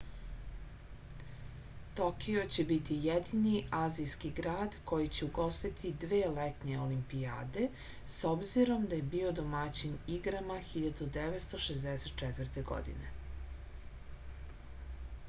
[1.97, 7.67] tokio će biti jedini azijski grad koji će ugostiti dve letnje olimpijade
[8.15, 12.65] s obzirom da je bio domaćin igrama 1964.
[12.73, 13.13] godine